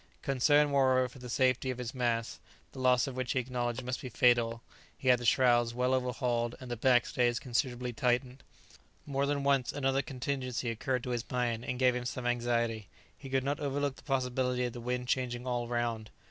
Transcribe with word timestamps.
Concerned, 0.23 0.71
moreover, 0.71 1.07
for 1.07 1.19
the 1.19 1.29
safety 1.29 1.69
of 1.69 1.77
his 1.77 1.93
masts, 1.93 2.39
the 2.71 2.79
loss 2.79 3.05
of 3.05 3.15
which 3.15 3.33
he 3.33 3.39
acknowledged 3.39 3.83
must 3.83 4.01
be 4.01 4.09
fatal, 4.09 4.63
he 4.97 5.09
had 5.09 5.19
the 5.19 5.27
shrouds 5.27 5.75
well 5.75 5.93
overhauled 5.93 6.55
and 6.59 6.71
the 6.71 6.75
backstays 6.75 7.39
considerably 7.39 7.93
tightened. 7.93 8.41
More 9.05 9.27
than 9.27 9.43
once 9.43 9.71
another 9.71 10.01
contingency 10.01 10.71
occurred 10.71 11.03
to 11.03 11.11
his 11.11 11.29
mind, 11.29 11.65
and 11.65 11.77
gave 11.77 11.95
him 11.95 12.05
some 12.05 12.25
anxiety. 12.25 12.87
He 13.15 13.29
could 13.29 13.43
not 13.43 13.59
overlook 13.59 13.95
the 13.95 14.01
possibility 14.01 14.65
of 14.65 14.73
the 14.73 14.81
wind 14.81 15.07
changing 15.07 15.45
all 15.45 15.67
round. 15.67 16.09